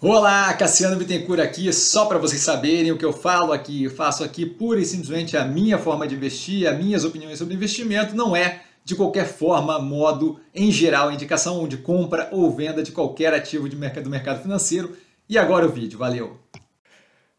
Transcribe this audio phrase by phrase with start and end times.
[0.00, 4.22] Olá, Cassiano Bittencourt aqui, só para vocês saberem o que eu falo aqui, eu faço
[4.22, 8.36] aqui pura e simplesmente a minha forma de investir, as minhas opiniões sobre investimento, não
[8.36, 13.68] é de qualquer forma, modo, em geral, indicação de compra ou venda de qualquer ativo
[13.68, 14.96] de mercado, do mercado financeiro.
[15.28, 16.38] E agora o vídeo, valeu!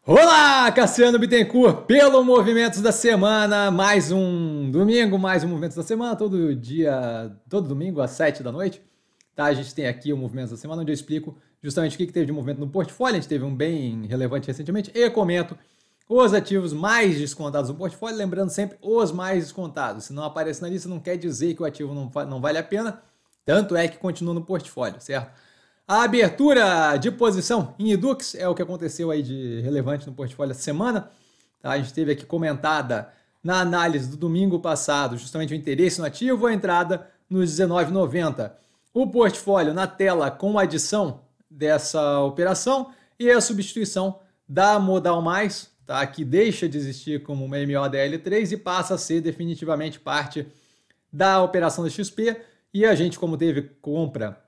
[0.04, 6.14] Olá, Cassiano Bittencourt, pelo Movimentos da Semana, mais um domingo, mais um Movimentos da Semana,
[6.14, 8.82] todo dia, todo domingo às 7 da noite.
[9.34, 9.46] Tá?
[9.46, 12.26] A gente tem aqui o Movimentos da Semana, onde eu explico justamente o que, teve
[12.26, 13.16] de movimento no portfólio.
[13.16, 15.56] A gente teve um bem relevante recentemente e comento
[16.08, 20.06] os ativos mais descontados no portfólio, lembrando sempre os mais descontados.
[20.06, 22.64] Se não aparece na lista, não quer dizer que o ativo não, não vale a
[22.64, 23.00] pena,
[23.44, 25.30] tanto é que continua no portfólio, certo?
[25.86, 30.52] A abertura de posição em Edux é o que aconteceu aí de relevante no portfólio
[30.52, 31.10] essa semana.
[31.60, 31.70] Tá?
[31.72, 36.46] A gente teve aqui comentada na análise do domingo passado justamente o interesse no ativo,
[36.46, 38.52] a entrada nos 19,90.
[38.94, 46.06] O portfólio na tela com adição dessa operação e a substituição da Modal Mais, tá?
[46.06, 50.46] que deixa de existir como uma MODL3 e passa a ser definitivamente parte
[51.12, 52.40] da operação da XP.
[52.72, 54.42] E a gente, como teve compra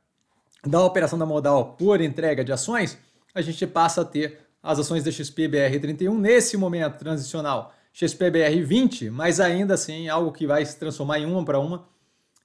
[0.65, 2.97] da operação da Modal por entrega de ações,
[3.35, 9.75] a gente passa a ter as ações da XPBR31 nesse momento transicional XPBR20, mas ainda
[9.75, 11.87] assim algo que vai se transformar em uma para uma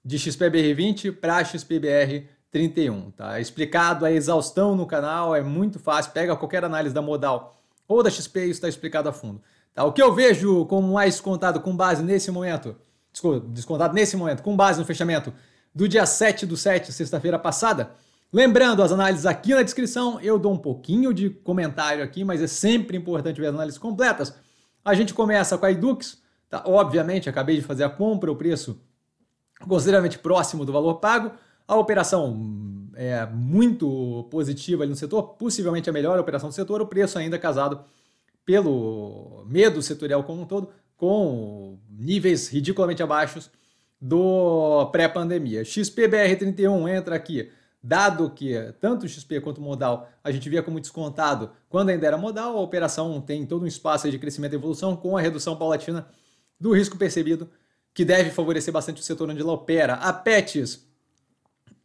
[0.03, 2.36] de XPBR20 para XPBR31.
[2.58, 3.38] 31, tá?
[3.38, 7.55] É explicado a exaustão no canal, é muito fácil, pega qualquer análise da modal
[7.88, 9.41] ou da XP isso está explicado a fundo.
[9.75, 9.83] Tá?
[9.83, 12.75] O que eu vejo como mais contado com base nesse momento,
[13.11, 15.31] desculpa, descontado nesse momento, com base no fechamento
[15.73, 17.91] do dia 7 do 7, sexta-feira passada,
[18.33, 22.47] lembrando as análises aqui na descrição, eu dou um pouquinho de comentário aqui, mas é
[22.47, 24.33] sempre importante ver as análises completas.
[24.83, 26.64] A gente começa com a Edux, tá?
[26.66, 28.81] obviamente acabei de fazer a compra, o preço
[29.67, 31.31] consideravelmente próximo do valor pago,
[31.67, 36.87] a operação é muito positiva ali no setor, possivelmente a melhor operação do setor, o
[36.87, 37.83] preço ainda casado
[38.45, 43.52] pelo medo setorial como um todo, com níveis ridiculamente abaixos
[44.02, 45.64] do pré-pandemia.
[45.64, 47.52] XPBR31 entra aqui,
[47.83, 52.08] dado que tanto o XP quanto o modal a gente via como descontado quando ainda
[52.08, 55.55] era modal, a operação tem todo um espaço de crescimento e evolução com a redução
[55.55, 56.08] paulatina
[56.59, 57.49] do risco percebido,
[57.93, 59.95] que deve favorecer bastante o setor onde ela opera.
[59.95, 60.86] A PETS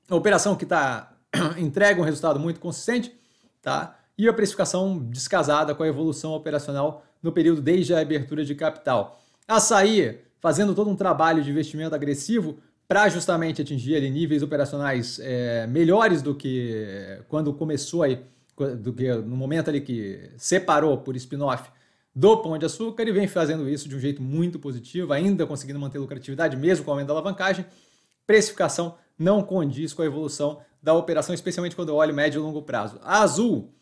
[0.09, 1.13] a operação que está
[1.59, 3.13] entrega um resultado muito consistente,
[3.61, 3.99] tá?
[4.17, 9.21] E a precificação descasada com a evolução operacional no período desde a abertura de capital.
[9.47, 12.59] Açaí fazendo todo um trabalho de investimento agressivo
[12.89, 18.21] para justamente atingir ali, níveis operacionais é, melhores do que quando começou aí,
[18.79, 21.71] do que no momento ali que separou por spin-off
[22.15, 25.79] do Pão de Açúcar e vem fazendo isso de um jeito muito positivo, ainda conseguindo
[25.79, 27.65] manter lucratividade mesmo com o aumento da alavancagem,
[28.27, 32.63] precificação não condiz com a evolução da operação, especialmente quando eu olho médio e longo
[32.63, 32.99] prazo.
[33.03, 33.73] A Azul,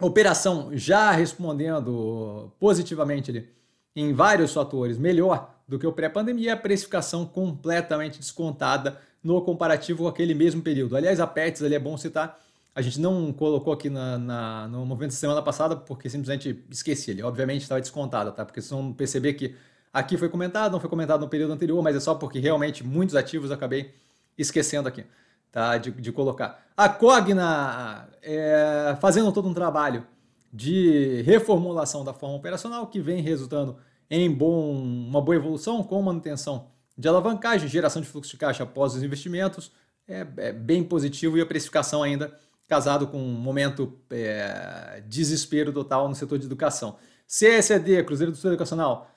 [0.00, 3.48] operação já respondendo positivamente ali,
[3.94, 10.08] em vários fatores, melhor do que o pré-pandemia, a precificação completamente descontada no comparativo com
[10.08, 10.96] aquele mesmo período.
[10.96, 12.40] Aliás, a PETS ali é bom citar,
[12.74, 17.10] a gente não colocou aqui na, na, no movimento da semana passada porque simplesmente esqueci
[17.10, 17.22] ele.
[17.22, 18.44] Obviamente estava descontada, tá?
[18.44, 19.56] Porque vocês vão perceber que
[19.96, 23.16] aqui foi comentado, não foi comentado no período anterior, mas é só porque realmente muitos
[23.16, 23.94] ativos acabei
[24.36, 25.04] esquecendo aqui,
[25.50, 25.78] tá?
[25.78, 26.66] De, de colocar.
[26.76, 30.06] A Cogna é, fazendo todo um trabalho
[30.52, 33.78] de reformulação da forma operacional que vem resultando
[34.10, 38.94] em bom, uma boa evolução com manutenção de alavancagem, geração de fluxo de caixa após
[38.94, 39.72] os investimentos,
[40.06, 46.08] é, é bem positivo e a precificação ainda casado com um momento é, desespero total
[46.08, 46.96] no setor de educação.
[47.26, 49.10] CSED, Cruzeiro do Sul Educacional,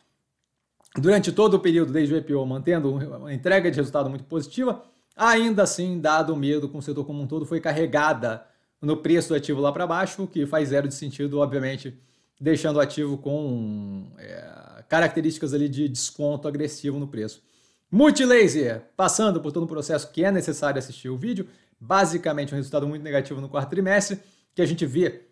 [0.96, 4.84] durante todo o período desde o IPO, mantendo uma entrega de resultado muito positiva,
[5.20, 8.46] Ainda assim, dado o medo com o setor como um todo, foi carregada
[8.82, 11.94] no preço do ativo lá para baixo, o que faz zero de sentido, obviamente,
[12.40, 17.44] deixando o ativo com é, características ali de desconto agressivo no preço.
[17.92, 22.88] Multilaser, passando por todo o processo que é necessário assistir o vídeo, basicamente um resultado
[22.88, 24.22] muito negativo no quarto trimestre,
[24.56, 25.24] que a gente vê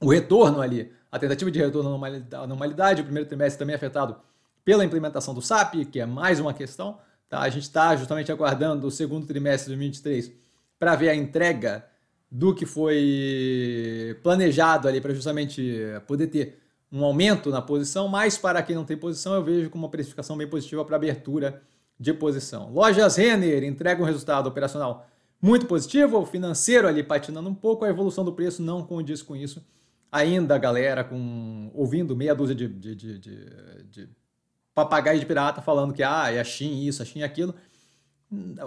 [0.00, 1.88] o retorno ali, a tentativa de retorno
[2.32, 4.16] à normalidade, o primeiro trimestre também afetado
[4.64, 6.98] pela implementação do SAP, que é mais uma questão,
[7.30, 7.42] Tá?
[7.42, 10.32] A gente está justamente aguardando o segundo trimestre de 2023
[10.80, 11.86] para ver a entrega
[12.28, 16.58] do que foi planejado ali para justamente poder ter
[16.90, 20.36] um aumento na posição, mas para quem não tem posição, eu vejo como uma precificação
[20.36, 21.62] bem positiva para abertura
[21.98, 22.72] de posição.
[22.72, 25.06] Lojas Renner entrega um resultado operacional
[25.40, 29.36] muito positivo, o financeiro ali patinando um pouco, a evolução do preço não condiz com
[29.36, 29.64] isso.
[30.10, 33.18] Ainda, galera, com ouvindo meia dúzia de, de, de,
[33.88, 34.08] de
[34.74, 37.54] papagaio de pirata falando que ah, é a Shin isso, a Shin aquilo.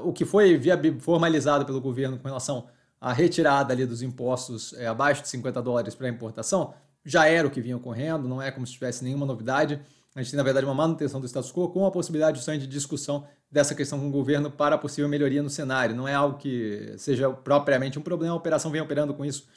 [0.04, 0.60] O que foi
[1.00, 2.68] formalizado pelo governo com relação
[3.00, 6.74] a retirada ali dos impostos é, abaixo de 50 dólares para importação
[7.06, 9.82] já era o que vinha ocorrendo, não é como se tivesse nenhuma novidade.
[10.16, 13.28] A gente tem, na verdade, uma manutenção do status quo com a possibilidade de discussão
[13.52, 15.96] dessa questão com o governo para possível melhoria no cenário.
[15.96, 19.48] Não é algo que seja propriamente um problema, a operação vem operando com isso,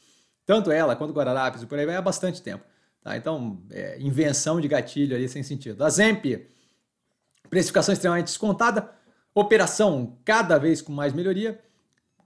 [0.44, 2.64] tanto ela quanto Guararapes e por aí vai há bastante tempo.
[3.06, 3.16] Tá?
[3.16, 5.84] Então, é, invenção de gatilho ali sem sentido.
[5.84, 6.24] A Zemp,
[7.48, 8.90] precificação extremamente descontada,
[9.32, 11.56] operação cada vez com mais melhoria,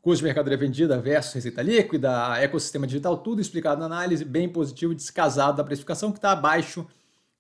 [0.01, 4.95] custo de mercadoria vendida versus receita líquida, ecossistema digital, tudo explicado na análise, bem positivo,
[4.95, 6.87] descasado da precificação, que está abaixo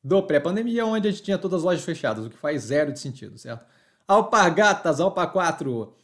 [0.04, 3.00] do pré-pandemia, onde a gente tinha todas as lojas fechadas, o que faz zero de
[3.00, 3.64] sentido, certo?
[4.06, 5.94] Alpargatas, Alpa 4,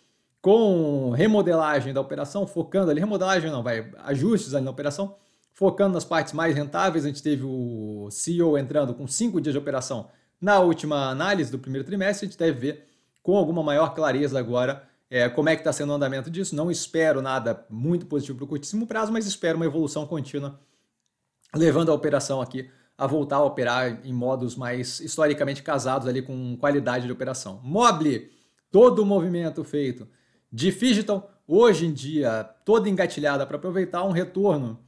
[0.40, 5.16] com remodelagem da operação, focando ali, remodelagem não, vai, ajustes ali na operação,
[5.56, 9.58] focando nas partes mais rentáveis, a gente teve o CEO entrando com cinco dias de
[9.58, 12.86] operação na última análise do primeiro trimestre, a gente deve ver
[13.22, 16.54] com alguma maior clareza agora é, como é que está sendo o andamento disso.
[16.54, 20.60] Não espero nada muito positivo para o curtíssimo prazo, mas espero uma evolução contínua,
[21.54, 26.54] levando a operação aqui a voltar a operar em modos mais historicamente casados ali com
[26.58, 27.60] qualidade de operação.
[27.64, 28.30] Mobile,
[28.70, 30.06] todo o movimento feito
[30.52, 34.85] de Digital, hoje em dia toda engatilhada para aproveitar um retorno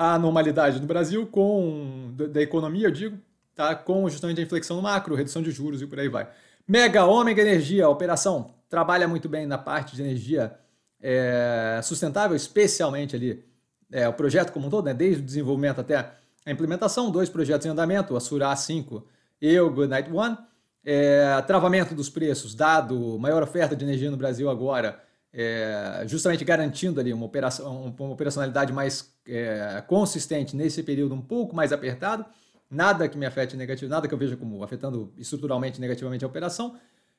[0.00, 3.18] à normalidade no Brasil com da economia, eu digo,
[3.54, 3.74] tá?
[3.74, 6.26] com justamente a inflexão no macro, redução de juros e por aí vai.
[6.66, 10.56] Mega Ômega Energia, operação trabalha muito bem na parte de energia
[11.02, 13.44] é, sustentável, especialmente ali
[13.92, 16.12] é, o projeto como um todo, né, desde o desenvolvimento até
[16.46, 19.06] a implementação, dois projetos em andamento, a Sura 5
[19.42, 20.38] e o Goodnight One.
[20.82, 24.98] É, travamento dos preços, dado maior oferta de energia no Brasil agora,
[25.32, 31.54] é, justamente garantindo ali uma, operação, uma operacionalidade mais é, consistente nesse período um pouco
[31.54, 32.24] mais apertado,
[32.70, 36.76] nada que me afete negativo, nada que eu veja como afetando estruturalmente negativamente a operação,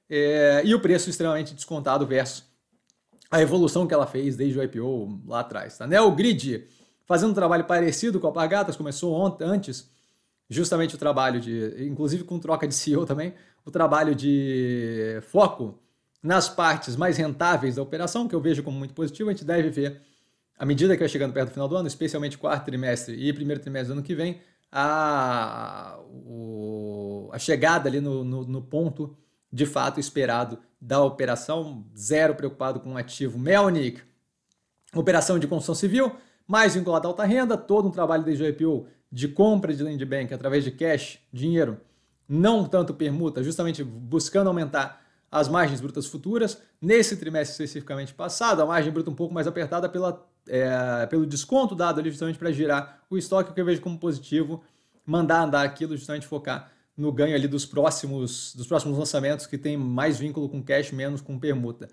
[0.09, 2.43] é, e o preço extremamente descontado versus
[3.29, 5.77] a evolução que ela fez desde o IPO lá atrás.
[5.77, 5.87] Tá?
[5.87, 6.67] Neogrid,
[7.05, 9.89] fazendo um trabalho parecido com a Pagatas, começou ontem, antes,
[10.49, 13.33] justamente o trabalho de, inclusive com troca de CEO também,
[13.65, 15.79] o trabalho de foco
[16.21, 19.69] nas partes mais rentáveis da operação, que eu vejo como muito positivo, a gente deve
[19.69, 20.01] ver,
[20.57, 23.61] à medida que vai chegando perto do final do ano, especialmente quarto trimestre e primeiro
[23.61, 24.39] trimestre do ano que vem,
[24.71, 29.17] a, o, a chegada ali no, no, no ponto
[29.51, 34.01] de fato esperado da operação, zero preocupado com o ativo Melnick.
[34.95, 36.15] Operação de construção civil,
[36.47, 40.03] mais vinculada à alta renda, todo um trabalho desde o IPO de compra de land
[40.05, 41.79] bank através de cash, dinheiro,
[42.27, 45.01] não tanto permuta, justamente buscando aumentar
[45.31, 46.61] as margens brutas futuras.
[46.81, 51.73] Nesse trimestre especificamente passado, a margem bruta um pouco mais apertada pela, é, pelo desconto
[51.73, 54.61] dado ali justamente para girar o estoque, que eu vejo como positivo,
[55.05, 59.77] mandar andar aquilo, justamente focar no ganho ali dos próximos, dos próximos lançamentos que tem
[59.77, 61.87] mais vínculo com cash, menos com permuta.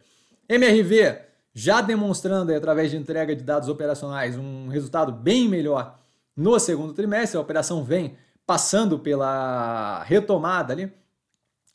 [0.49, 5.99] MRV já demonstrando aí, através de entrega de dados operacionais um resultado bem melhor
[6.37, 7.37] no segundo trimestre.
[7.37, 10.93] A operação vem passando pela retomada ali.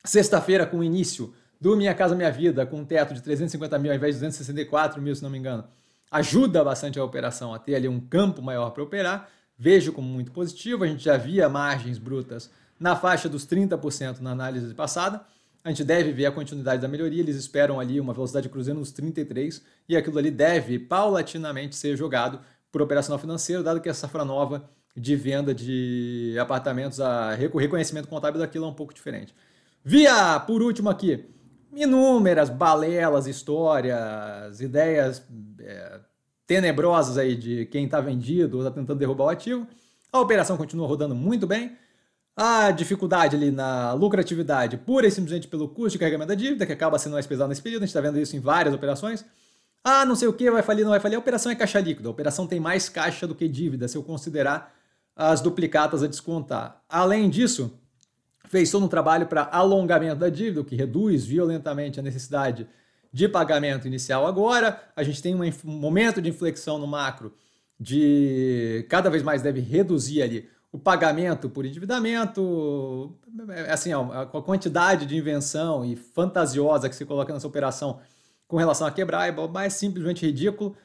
[0.05, 1.33] Sexta-feira, com o início
[1.63, 5.01] do Minha Casa Minha Vida, com um teto de 350 mil ao invés de 264
[5.01, 5.63] mil, se não me engano,
[6.11, 9.29] ajuda bastante a operação a ter ali um campo maior para operar.
[9.57, 10.83] Vejo como muito positivo.
[10.83, 15.21] A gente já via margens brutas na faixa dos 30% na análise passada.
[15.63, 18.91] A gente deve ver a continuidade da melhoria, eles esperam ali uma velocidade cruzeiro nos
[18.91, 22.41] 33 e aquilo ali deve paulatinamente ser jogado
[22.73, 28.41] por operacional financeiro, dado que a safra nova de venda de apartamentos, a reconhecimento contábil
[28.41, 29.33] daquilo é um pouco diferente.
[29.81, 31.25] Via, por último aqui,
[31.75, 35.23] inúmeras balelas, histórias, ideias
[35.59, 35.99] é,
[36.45, 39.67] tenebrosas aí de quem está vendido ou está tentando derrubar o ativo.
[40.11, 41.75] A operação continua rodando muito bem
[42.35, 46.73] a dificuldade ali na lucratividade pura e simplesmente pelo custo de carregamento da dívida, que
[46.73, 49.23] acaba sendo mais pesado nesse período, a gente está vendo isso em várias operações.
[49.83, 51.15] Ah, não sei o que, vai falir, não vai falir.
[51.15, 52.07] A operação é caixa líquida.
[52.07, 54.73] A operação tem mais caixa do que dívida, se eu considerar
[55.15, 56.81] as duplicatas a descontar.
[56.89, 57.77] Além disso,
[58.47, 62.67] fez todo um trabalho para alongamento da dívida, o que reduz violentamente a necessidade
[63.11, 64.81] de pagamento inicial agora.
[64.95, 67.33] A gente tem um momento de inflexão no macro
[67.79, 73.15] de cada vez mais deve reduzir ali o pagamento por endividamento,
[73.69, 77.99] assim, a quantidade de invenção e fantasiosa que se coloca nessa operação
[78.47, 80.75] com relação a quebrar é mais simplesmente ridículo.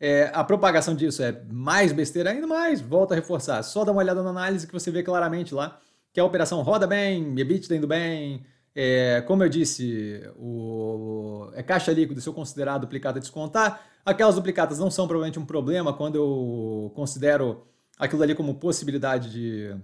[0.00, 3.62] É, a propagação disso é mais besteira ainda mais, volta a reforçar.
[3.62, 5.78] Só dá uma olhada na análise que você vê claramente lá
[6.14, 11.92] que a operação roda bem, EBITDA indo bem, é, como eu disse, o, é caixa
[11.92, 13.84] líquido se eu considerar duplicata descontar.
[14.06, 17.66] Aquelas duplicatas não são provavelmente um problema quando eu considero
[17.98, 19.76] aquilo ali como possibilidade de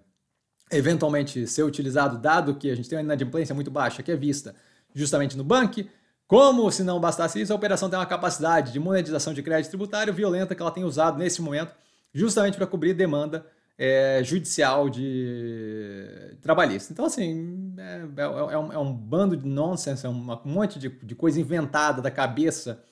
[0.70, 4.54] eventualmente ser utilizado, dado que a gente tem uma inadimplência muito baixa, que é vista
[4.94, 5.80] justamente no banco,
[6.28, 10.14] Como se não bastasse isso, a operação tem uma capacidade de monetização de crédito tributário
[10.14, 11.74] violenta que ela tem usado nesse momento,
[12.14, 13.44] justamente para cobrir demanda
[13.82, 16.92] é, judicial de trabalhista.
[16.92, 18.22] Então, assim, é, é,
[18.52, 22.10] é, um, é, um, bando de nonsense, é um monte de, de coisa inventada da
[22.10, 22.84] cabeça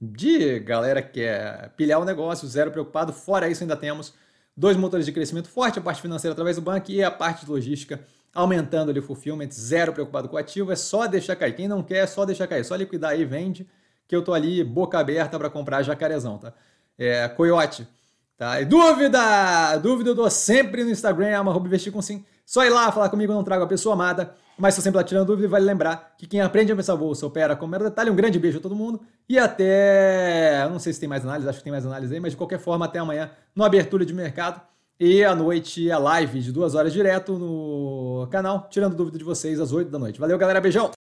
[0.00, 3.12] de galera que quer pilhar o negócio, zero preocupado.
[3.12, 4.14] Fora isso, ainda temos
[4.56, 7.50] dois motores de crescimento forte, a parte financeira através do banco e a parte de
[7.52, 8.00] logística
[8.34, 11.54] aumentando ali o fulfillment, zero preocupado com o ativo, é só deixar cair.
[11.54, 13.68] Quem não quer, é só deixar cair, é só liquidar aí, vende,
[14.08, 16.52] que eu tô ali boca aberta para comprar jacarezão, tá?
[16.98, 17.86] É, coiote,
[18.36, 18.60] tá?
[18.60, 19.76] E dúvida!
[19.78, 22.24] Dúvida eu dou sempre no Instagram, arroba investir com sim.
[22.44, 25.26] Só ir lá falar comigo, não trago a pessoa amada, mas estou sempre lá tirando
[25.26, 28.10] dúvida e vale lembrar que quem aprende a pensar bolsa opera com mero detalhe.
[28.10, 30.62] Um grande beijo a todo mundo e até.
[30.62, 32.36] Eu não sei se tem mais análise, acho que tem mais análise aí, mas de
[32.36, 34.60] qualquer forma, até amanhã no Abertura de Mercado.
[35.00, 39.58] E à noite a live de duas horas direto no canal, tirando dúvida de vocês
[39.58, 40.20] às 8 da noite.
[40.20, 40.60] Valeu, galera.
[40.60, 40.92] Beijão!